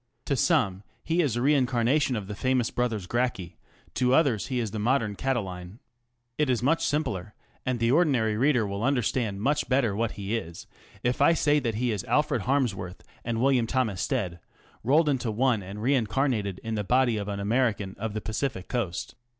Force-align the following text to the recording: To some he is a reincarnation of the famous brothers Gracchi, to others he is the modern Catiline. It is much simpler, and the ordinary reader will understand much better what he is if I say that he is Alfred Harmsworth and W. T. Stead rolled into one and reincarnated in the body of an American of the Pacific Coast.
To 0.25 0.35
some 0.35 0.81
he 1.03 1.21
is 1.21 1.35
a 1.35 1.43
reincarnation 1.43 2.15
of 2.15 2.25
the 2.25 2.33
famous 2.33 2.71
brothers 2.71 3.05
Gracchi, 3.05 3.59
to 3.93 4.15
others 4.15 4.47
he 4.47 4.57
is 4.59 4.71
the 4.71 4.79
modern 4.79 5.13
Catiline. 5.15 5.77
It 6.39 6.49
is 6.49 6.63
much 6.63 6.83
simpler, 6.83 7.35
and 7.67 7.77
the 7.79 7.91
ordinary 7.91 8.35
reader 8.35 8.65
will 8.65 8.83
understand 8.83 9.43
much 9.43 9.69
better 9.69 9.95
what 9.95 10.13
he 10.13 10.35
is 10.35 10.65
if 11.03 11.21
I 11.21 11.33
say 11.33 11.59
that 11.59 11.75
he 11.75 11.91
is 11.91 12.03
Alfred 12.05 12.41
Harmsworth 12.49 13.03
and 13.23 13.37
W. 13.37 13.63
T. 13.67 13.95
Stead 13.95 14.39
rolled 14.83 15.07
into 15.07 15.29
one 15.29 15.61
and 15.61 15.83
reincarnated 15.83 16.59
in 16.63 16.73
the 16.73 16.83
body 16.83 17.17
of 17.17 17.27
an 17.27 17.39
American 17.39 17.95
of 17.99 18.15
the 18.15 18.21
Pacific 18.21 18.67
Coast. 18.69 19.13